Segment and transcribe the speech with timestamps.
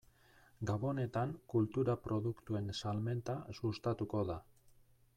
[0.69, 4.43] Gabonetan kultura produktuen salmenta sustatuko da.